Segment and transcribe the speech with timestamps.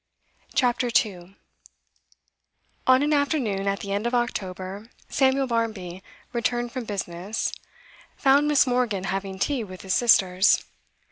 [0.55, 1.35] CHAPTER 2
[2.87, 6.01] On an afternoon at the end of October, Samuel Barmby,
[6.33, 7.53] returned from business,
[8.17, 8.65] found Miss.
[8.65, 10.63] Morgan having tea with his sisters.